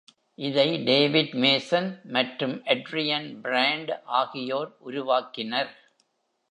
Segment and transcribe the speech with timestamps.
[0.37, 5.71] இதை David Mason மற்றும் Adrian Brand ஆகியோர் உருவாக்கினர்.